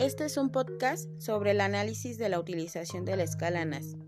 Este 0.00 0.24
es 0.24 0.38
un 0.38 0.48
podcast 0.48 1.10
sobre 1.18 1.50
el 1.50 1.60
análisis 1.60 2.16
de 2.16 2.30
la 2.30 2.40
utilización 2.40 3.04
de 3.04 3.18
la 3.18 3.22
escala 3.22 3.66
NAS. 3.66 3.98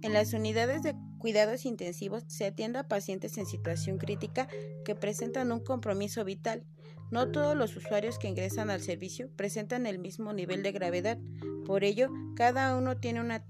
En 0.00 0.12
las 0.12 0.32
unidades 0.32 0.84
de 0.84 0.94
cuidados 1.18 1.64
intensivos 1.64 2.22
se 2.28 2.46
atiende 2.46 2.78
a 2.78 2.86
pacientes 2.86 3.36
en 3.36 3.44
situación 3.44 3.98
crítica 3.98 4.46
que 4.84 4.94
presentan 4.94 5.50
un 5.50 5.58
compromiso 5.58 6.24
vital. 6.24 6.64
No 7.10 7.32
todos 7.32 7.56
los 7.56 7.74
usuarios 7.74 8.16
que 8.20 8.28
ingresan 8.28 8.70
al 8.70 8.80
servicio 8.80 9.28
presentan 9.34 9.86
el 9.86 9.98
mismo 9.98 10.32
nivel 10.32 10.62
de 10.62 10.70
gravedad, 10.70 11.18
por 11.66 11.82
ello 11.82 12.10
cada 12.36 12.76
uno 12.76 12.98
tiene 12.98 13.20
una 13.20 13.44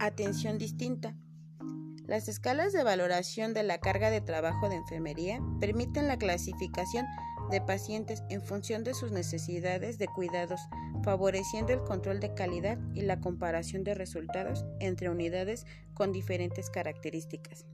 atención 0.00 0.58
distinta. 0.58 1.16
Las 2.08 2.26
escalas 2.26 2.72
de 2.72 2.82
valoración 2.82 3.54
de 3.54 3.62
la 3.62 3.78
carga 3.78 4.10
de 4.10 4.20
trabajo 4.20 4.68
de 4.68 4.74
enfermería 4.74 5.38
permiten 5.60 6.08
la 6.08 6.18
clasificación 6.18 7.06
de 7.50 7.60
pacientes 7.60 8.22
en 8.30 8.42
función 8.42 8.84
de 8.84 8.94
sus 8.94 9.12
necesidades 9.12 9.98
de 9.98 10.06
cuidados, 10.06 10.60
favoreciendo 11.02 11.72
el 11.72 11.82
control 11.82 12.20
de 12.20 12.34
calidad 12.34 12.78
y 12.94 13.02
la 13.02 13.20
comparación 13.20 13.84
de 13.84 13.94
resultados 13.94 14.64
entre 14.80 15.10
unidades 15.10 15.66
con 15.94 16.12
diferentes 16.12 16.70
características. 16.70 17.66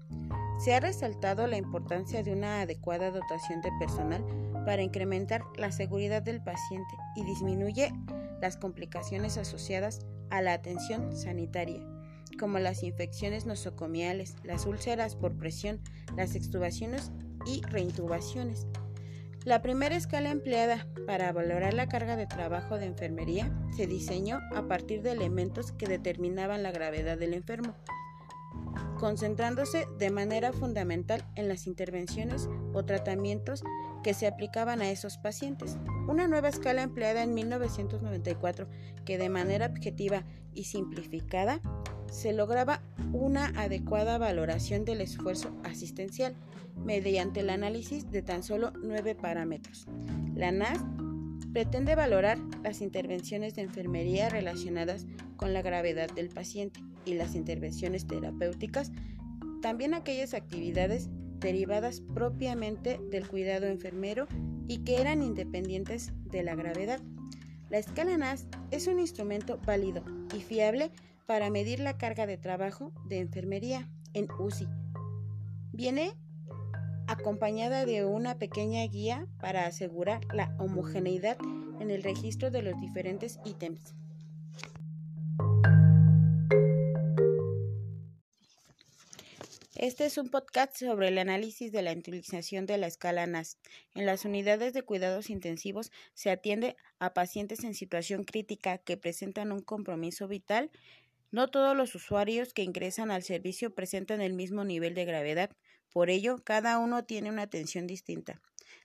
Se 0.58 0.74
ha 0.74 0.80
resaltado 0.80 1.46
la 1.46 1.56
importancia 1.56 2.22
de 2.22 2.32
una 2.32 2.60
adecuada 2.60 3.10
dotación 3.10 3.62
de 3.62 3.70
personal 3.78 4.24
para 4.66 4.82
incrementar 4.82 5.42
la 5.56 5.72
seguridad 5.72 6.22
del 6.22 6.42
paciente 6.42 6.96
y 7.16 7.24
disminuye 7.24 7.92
las 8.40 8.56
complicaciones 8.56 9.38
asociadas 9.38 10.06
a 10.30 10.42
la 10.42 10.52
atención 10.52 11.16
sanitaria 11.16 11.80
como 12.38 12.58
las 12.58 12.82
infecciones 12.82 13.44
nosocomiales, 13.44 14.34
las 14.44 14.64
úlceras 14.64 15.14
por 15.14 15.36
presión, 15.36 15.80
las 16.16 16.34
extubaciones 16.34 17.12
y 17.46 17.60
reintubaciones. 17.62 18.66
La 19.46 19.62
primera 19.62 19.96
escala 19.96 20.30
empleada 20.30 20.86
para 21.06 21.32
valorar 21.32 21.72
la 21.72 21.88
carga 21.88 22.14
de 22.14 22.26
trabajo 22.26 22.76
de 22.76 22.84
enfermería 22.84 23.50
se 23.74 23.86
diseñó 23.86 24.38
a 24.54 24.68
partir 24.68 25.00
de 25.00 25.12
elementos 25.12 25.72
que 25.72 25.86
determinaban 25.86 26.62
la 26.62 26.72
gravedad 26.72 27.16
del 27.16 27.32
enfermo, 27.32 27.74
concentrándose 28.98 29.86
de 29.98 30.10
manera 30.10 30.52
fundamental 30.52 31.24
en 31.36 31.48
las 31.48 31.66
intervenciones 31.66 32.50
o 32.74 32.84
tratamientos 32.84 33.62
que 34.04 34.12
se 34.12 34.26
aplicaban 34.26 34.82
a 34.82 34.90
esos 34.90 35.16
pacientes. 35.16 35.78
Una 36.06 36.28
nueva 36.28 36.50
escala 36.50 36.82
empleada 36.82 37.22
en 37.22 37.32
1994 37.32 38.68
que 39.06 39.16
de 39.16 39.30
manera 39.30 39.66
objetiva 39.66 40.26
y 40.52 40.64
simplificada 40.64 41.62
se 42.10 42.32
lograba 42.32 42.82
una 43.12 43.46
adecuada 43.56 44.18
valoración 44.18 44.84
del 44.84 45.00
esfuerzo 45.00 45.56
asistencial 45.64 46.34
mediante 46.76 47.40
el 47.40 47.50
análisis 47.50 48.10
de 48.10 48.22
tan 48.22 48.42
solo 48.42 48.72
nueve 48.82 49.14
parámetros. 49.14 49.86
La 50.34 50.52
NAS 50.52 50.78
pretende 51.52 51.94
valorar 51.94 52.38
las 52.62 52.80
intervenciones 52.80 53.54
de 53.54 53.62
enfermería 53.62 54.28
relacionadas 54.28 55.06
con 55.36 55.52
la 55.52 55.62
gravedad 55.62 56.10
del 56.10 56.28
paciente 56.28 56.80
y 57.04 57.14
las 57.14 57.34
intervenciones 57.34 58.06
terapéuticas, 58.06 58.92
también 59.62 59.94
aquellas 59.94 60.34
actividades 60.34 61.08
derivadas 61.38 62.02
propiamente 62.14 63.00
del 63.10 63.26
cuidado 63.26 63.66
enfermero 63.66 64.26
y 64.68 64.78
que 64.78 65.00
eran 65.00 65.22
independientes 65.22 66.12
de 66.24 66.42
la 66.42 66.54
gravedad. 66.54 67.00
La 67.70 67.78
escala 67.78 68.16
NAS 68.16 68.46
es 68.70 68.86
un 68.86 68.98
instrumento 69.00 69.58
válido 69.64 70.04
y 70.36 70.40
fiable 70.40 70.90
para 71.30 71.48
medir 71.48 71.78
la 71.78 71.96
carga 71.96 72.26
de 72.26 72.38
trabajo 72.38 72.92
de 73.04 73.20
enfermería 73.20 73.88
en 74.14 74.26
UCI. 74.40 74.66
Viene 75.70 76.16
acompañada 77.06 77.86
de 77.86 78.04
una 78.04 78.36
pequeña 78.36 78.82
guía 78.88 79.28
para 79.38 79.66
asegurar 79.66 80.22
la 80.34 80.52
homogeneidad 80.58 81.38
en 81.78 81.92
el 81.92 82.02
registro 82.02 82.50
de 82.50 82.62
los 82.62 82.80
diferentes 82.80 83.38
ítems. 83.44 83.94
Este 89.76 90.04
es 90.04 90.18
un 90.18 90.28
podcast 90.28 90.76
sobre 90.76 91.08
el 91.08 91.16
análisis 91.16 91.72
de 91.72 91.80
la 91.80 91.92
utilización 91.92 92.66
de 92.66 92.76
la 92.76 92.86
escala 92.86 93.26
NAS. 93.26 93.56
En 93.94 94.04
las 94.04 94.26
unidades 94.26 94.74
de 94.74 94.82
cuidados 94.82 95.30
intensivos 95.30 95.90
se 96.12 96.30
atiende 96.30 96.76
a 96.98 97.14
pacientes 97.14 97.64
en 97.64 97.74
situación 97.74 98.24
crítica 98.24 98.76
que 98.76 98.98
presentan 98.98 99.52
un 99.52 99.62
compromiso 99.62 100.28
vital. 100.28 100.70
No 101.32 101.48
todos 101.48 101.76
los 101.76 101.94
usuarios 101.94 102.52
que 102.52 102.62
ingresan 102.62 103.10
al 103.10 103.22
servicio 103.22 103.74
presentan 103.74 104.20
el 104.20 104.32
mismo 104.32 104.64
nivel 104.64 104.94
de 104.94 105.04
gravedad, 105.04 105.50
por 105.92 106.10
ello, 106.10 106.42
cada 106.44 106.78
uno 106.78 107.04
tiene 107.04 107.30
una 107.30 107.42
atención 107.42 107.86
distinta. 107.86 108.40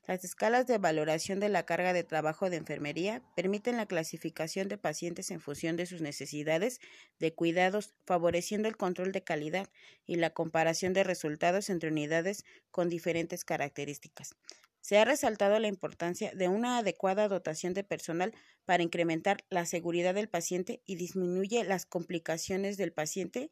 Las 0.07 0.23
escalas 0.23 0.66
de 0.67 0.78
valoración 0.78 1.39
de 1.39 1.50
la 1.50 1.66
carga 1.66 1.94
de 1.94 2.03
trabajo 2.03 2.50
de 2.50 2.57
enfermería 2.57 3.23
permiten 3.35 3.78
la 3.78 3.85
clasificación 3.85 4.67
de 4.67 4.78
pacientes 4.78 5.31
en 5.31 5.39
función 5.39 5.75
de 5.75 5.85
sus 5.85 6.01
necesidades 6.01 6.79
de 7.19 7.33
cuidados, 7.33 7.94
favoreciendo 8.06 8.67
el 8.67 8.77
control 8.77 9.12
de 9.12 9.23
calidad 9.23 9.67
y 10.06 10.16
la 10.16 10.31
comparación 10.31 10.94
de 10.94 11.03
resultados 11.03 11.69
entre 11.69 11.89
unidades 11.89 12.44
con 12.72 12.89
diferentes 12.89 13.45
características. 13.45 14.35
Se 14.85 15.00
ha 15.00 15.03
resaltado 15.03 15.57
la 15.57 15.68
importancia 15.68 16.31
de 16.35 16.47
una 16.47 16.78
adecuada 16.78 17.28
dotación 17.28 17.73
de 17.73 17.84
personal 17.84 18.35
para 18.66 18.84
incrementar 18.84 19.44
la 19.50 19.66
seguridad 19.66 20.13
del 20.13 20.29
paciente 20.29 20.84
y 20.85 20.96
disminuye 20.96 21.63
las 21.63 21.88
complicaciones 21.88 22.78
del 22.78 22.94
paciente 22.94 23.50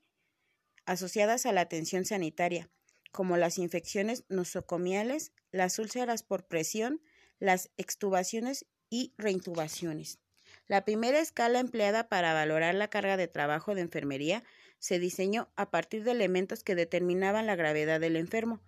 asociadas 0.86 1.48
a 1.48 1.52
la 1.52 1.62
atención 1.62 2.06
sanitaria, 2.06 2.70
como 3.12 3.36
las 3.36 3.58
infecciones 3.58 4.26
nosocomiales, 4.30 5.32
las 5.50 5.80
úlceras 5.80 6.22
por 6.22 6.46
presión, 6.46 7.02
las 7.40 7.72
extubaciones 7.78 8.68
y 8.92 9.16
reintubaciones. 9.18 10.20
La 10.68 10.86
primera 10.86 11.20
escala 11.20 11.60
empleada 11.60 12.10
para 12.10 12.36
valorar 12.36 12.76
la 12.76 12.90
carga 12.90 13.18
de 13.18 13.28
trabajo 13.28 13.74
de 13.74 13.82
enfermería 13.82 14.44
se 14.78 15.00
diseñó 15.00 15.52
a 15.56 15.72
partir 15.72 16.04
de 16.04 16.12
elementos 16.12 16.64
que 16.64 16.76
determinaban 16.76 17.48
la 17.48 17.56
gravedad 17.56 18.00
del 18.00 18.18
enfermo, 18.18 18.62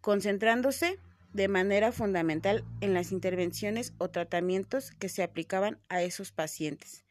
concentrándose 0.00 0.98
de 1.32 1.48
manera 1.48 1.92
fundamental 1.92 2.64
en 2.80 2.94
las 2.94 3.12
intervenciones 3.12 3.92
o 3.98 4.08
tratamientos 4.08 4.90
que 4.92 5.08
se 5.08 5.22
aplicaban 5.22 5.78
a 5.88 6.02
esos 6.02 6.32
pacientes. 6.32 7.04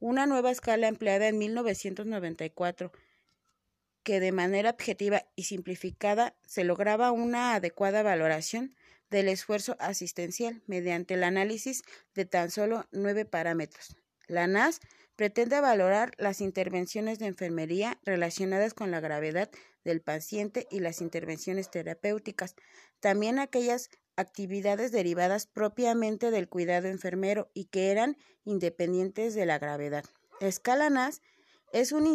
Una 0.00 0.26
nueva 0.26 0.50
escala 0.50 0.88
empleada 0.88 1.28
en 1.28 1.38
1994 1.38 2.92
que 4.02 4.20
de 4.20 4.32
manera 4.32 4.70
objetiva 4.70 5.24
y 5.36 5.44
simplificada 5.44 6.34
se 6.46 6.64
lograba 6.64 7.12
una 7.12 7.54
adecuada 7.54 8.02
valoración 8.02 8.74
del 9.10 9.28
esfuerzo 9.28 9.76
asistencial 9.78 10.62
mediante 10.66 11.14
el 11.14 11.22
análisis 11.22 11.82
de 12.14 12.24
tan 12.24 12.50
solo 12.50 12.86
nueve 12.90 13.24
parámetros. 13.24 13.96
La 14.26 14.46
NAS 14.46 14.80
pretende 15.16 15.60
valorar 15.60 16.12
las 16.16 16.40
intervenciones 16.40 17.18
de 17.18 17.26
enfermería 17.26 17.98
relacionadas 18.04 18.74
con 18.74 18.90
la 18.90 19.00
gravedad 19.00 19.50
del 19.84 20.00
paciente 20.00 20.66
y 20.70 20.80
las 20.80 21.00
intervenciones 21.00 21.70
terapéuticas, 21.70 22.54
también 23.00 23.38
aquellas 23.38 23.90
actividades 24.16 24.92
derivadas 24.92 25.46
propiamente 25.46 26.30
del 26.30 26.48
cuidado 26.48 26.88
enfermero 26.88 27.50
y 27.54 27.66
que 27.66 27.90
eran 27.90 28.16
independientes 28.44 29.34
de 29.34 29.46
la 29.46 29.58
gravedad. 29.58 30.04
La 30.40 30.48
escala 30.48 30.90
NAS 30.90 31.22
es 31.72 31.92
un 31.92 32.06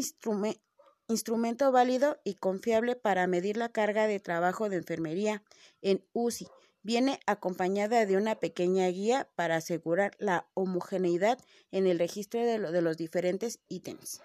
instrumento 1.07 1.71
válido 1.71 2.19
y 2.23 2.35
confiable 2.35 2.95
para 2.95 3.25
medir 3.27 3.57
la 3.57 3.69
carga 3.69 4.07
de 4.07 4.19
trabajo 4.19 4.69
de 4.69 4.77
enfermería 4.77 5.43
en 5.81 6.05
UCI. 6.13 6.47
Viene 6.83 7.19
acompañada 7.25 8.05
de 8.05 8.15
una 8.15 8.35
pequeña 8.35 8.87
guía 8.87 9.27
para 9.35 9.57
asegurar 9.57 10.15
la 10.19 10.47
homogeneidad 10.53 11.37
en 11.71 11.87
el 11.87 11.99
registro 11.99 12.39
de 12.45 12.81
los 12.81 12.97
diferentes 12.97 13.59
ítems. 13.67 14.21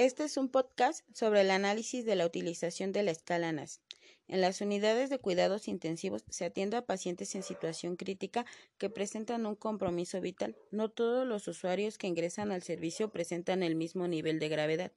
Este 0.00 0.24
es 0.24 0.38
un 0.38 0.48
podcast 0.48 1.04
sobre 1.12 1.42
el 1.42 1.50
análisis 1.50 2.06
de 2.06 2.16
la 2.16 2.24
utilización 2.24 2.90
de 2.90 3.02
la 3.02 3.10
escala 3.10 3.52
NAS. 3.52 3.82
En 4.28 4.40
las 4.40 4.62
unidades 4.62 5.10
de 5.10 5.18
cuidados 5.18 5.68
intensivos 5.68 6.24
se 6.30 6.46
atiende 6.46 6.78
a 6.78 6.86
pacientes 6.86 7.34
en 7.34 7.42
situación 7.42 7.96
crítica 7.96 8.46
que 8.78 8.88
presentan 8.88 9.44
un 9.44 9.56
compromiso 9.56 10.22
vital. 10.22 10.56
No 10.70 10.88
todos 10.88 11.26
los 11.26 11.46
usuarios 11.48 11.98
que 11.98 12.06
ingresan 12.06 12.50
al 12.50 12.62
servicio 12.62 13.12
presentan 13.12 13.62
el 13.62 13.74
mismo 13.74 14.08
nivel 14.08 14.38
de 14.38 14.48
gravedad. 14.48 14.90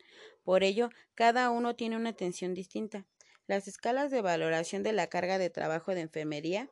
Por 0.45 0.63
ello, 0.63 0.89
cada 1.15 1.49
uno 1.49 1.75
tiene 1.75 1.97
una 1.97 2.11
atención 2.11 2.53
distinta. 2.53 3.05
Las 3.45 3.67
escalas 3.67 4.09
de 4.09 4.21
valoración 4.21 4.83
de 4.83 4.93
la 4.93 5.07
carga 5.07 5.37
de 5.37 5.49
trabajo 5.49 5.93
de 5.93 5.99
enfermería 5.99 6.69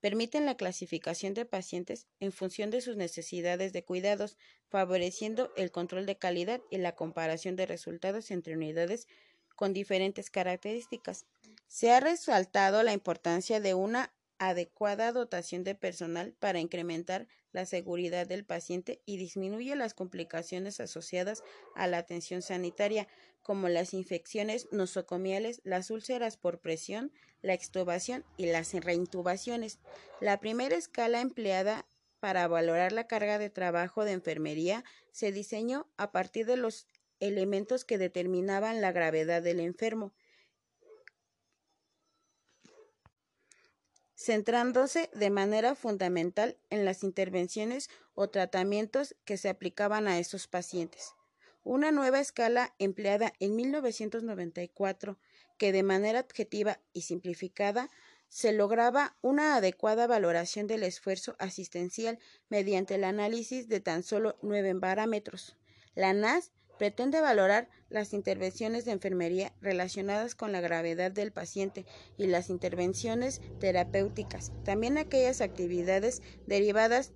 permiten 0.00 0.46
la 0.46 0.56
clasificación 0.56 1.34
de 1.34 1.44
pacientes 1.44 2.06
en 2.20 2.32
función 2.32 2.70
de 2.70 2.80
sus 2.80 2.96
necesidades 2.96 3.72
de 3.72 3.84
cuidados, 3.84 4.36
favoreciendo 4.68 5.52
el 5.56 5.70
control 5.70 6.06
de 6.06 6.16
calidad 6.16 6.60
y 6.70 6.78
la 6.78 6.94
comparación 6.94 7.56
de 7.56 7.66
resultados 7.66 8.30
entre 8.30 8.54
unidades 8.54 9.06
con 9.56 9.72
diferentes 9.72 10.30
características. 10.30 11.26
Se 11.68 11.92
ha 11.92 12.00
resaltado 12.00 12.82
la 12.82 12.92
importancia 12.92 13.60
de 13.60 13.74
una 13.74 14.12
adecuada 14.38 15.12
dotación 15.12 15.64
de 15.64 15.74
personal 15.74 16.32
para 16.38 16.60
incrementar 16.60 17.28
la 17.52 17.66
seguridad 17.66 18.26
del 18.26 18.44
paciente 18.44 19.00
y 19.06 19.16
disminuye 19.16 19.76
las 19.76 19.94
complicaciones 19.94 20.80
asociadas 20.80 21.42
a 21.74 21.86
la 21.86 21.98
atención 21.98 22.42
sanitaria, 22.42 23.06
como 23.42 23.68
las 23.68 23.94
infecciones 23.94 24.68
nosocomiales, 24.72 25.60
las 25.64 25.90
úlceras 25.90 26.36
por 26.36 26.60
presión, 26.60 27.12
la 27.42 27.54
extubación 27.54 28.24
y 28.36 28.46
las 28.46 28.72
reintubaciones. 28.72 29.78
La 30.20 30.40
primera 30.40 30.76
escala 30.76 31.20
empleada 31.20 31.86
para 32.20 32.48
valorar 32.48 32.92
la 32.92 33.06
carga 33.06 33.38
de 33.38 33.50
trabajo 33.50 34.04
de 34.04 34.12
enfermería 34.12 34.82
se 35.12 35.30
diseñó 35.30 35.86
a 35.98 36.10
partir 36.10 36.46
de 36.46 36.56
los 36.56 36.86
elementos 37.20 37.84
que 37.84 37.98
determinaban 37.98 38.80
la 38.80 38.92
gravedad 38.92 39.42
del 39.42 39.60
enfermo. 39.60 40.14
Centrándose 44.24 45.10
de 45.12 45.28
manera 45.28 45.74
fundamental 45.74 46.56
en 46.70 46.86
las 46.86 47.02
intervenciones 47.02 47.90
o 48.14 48.28
tratamientos 48.28 49.14
que 49.26 49.36
se 49.36 49.50
aplicaban 49.50 50.08
a 50.08 50.18
esos 50.18 50.46
pacientes. 50.46 51.12
Una 51.62 51.92
nueva 51.92 52.20
escala 52.20 52.74
empleada 52.78 53.34
en 53.38 53.54
1994 53.54 55.18
que 55.58 55.72
de 55.72 55.82
manera 55.82 56.20
objetiva 56.20 56.80
y 56.94 57.02
simplificada 57.02 57.90
se 58.28 58.52
lograba 58.52 59.14
una 59.20 59.56
adecuada 59.56 60.06
valoración 60.06 60.66
del 60.66 60.84
esfuerzo 60.84 61.36
asistencial 61.38 62.18
mediante 62.48 62.94
el 62.94 63.04
análisis 63.04 63.68
de 63.68 63.80
tan 63.80 64.02
solo 64.02 64.38
nueve 64.40 64.74
parámetros. 64.74 65.54
La 65.94 66.14
NAS 66.14 66.50
Pretende 66.84 67.22
valorar 67.22 67.70
las 67.88 68.12
intervenciones 68.12 68.84
de 68.84 68.92
enfermería 68.92 69.54
relacionadas 69.62 70.34
con 70.34 70.52
la 70.52 70.60
gravedad 70.60 71.10
del 71.10 71.32
paciente 71.32 71.86
y 72.18 72.26
las 72.26 72.50
intervenciones 72.50 73.40
terapéuticas, 73.58 74.52
también 74.66 74.98
aquellas 74.98 75.40
actividades 75.40 76.20
derivadas 76.46 77.14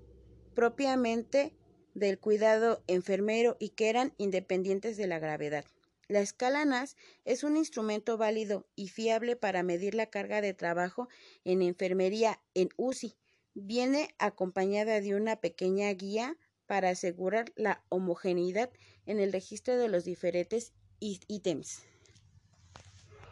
propiamente 0.54 1.54
del 1.92 2.18
cuidado 2.18 2.82
enfermero 2.86 3.58
y 3.60 3.68
que 3.68 3.90
eran 3.90 4.14
independientes 4.16 4.96
de 4.96 5.06
la 5.06 5.18
gravedad. 5.18 5.66
La 6.08 6.20
escala 6.20 6.64
NAS 6.64 6.96
es 7.26 7.44
un 7.44 7.58
instrumento 7.58 8.16
válido 8.16 8.66
y 8.74 8.88
fiable 8.88 9.36
para 9.36 9.62
medir 9.62 9.94
la 9.94 10.06
carga 10.06 10.40
de 10.40 10.54
trabajo 10.54 11.10
en 11.44 11.60
enfermería 11.60 12.40
en 12.54 12.70
UCI. 12.78 13.18
Viene 13.52 14.14
acompañada 14.18 15.02
de 15.02 15.14
una 15.14 15.36
pequeña 15.42 15.90
guía 15.90 16.38
para 16.68 16.90
asegurar 16.90 17.46
la 17.56 17.82
homogeneidad 17.88 18.70
en 19.06 19.18
el 19.18 19.32
registro 19.32 19.76
de 19.76 19.88
los 19.88 20.04
diferentes 20.04 20.72
ítems. 21.00 21.82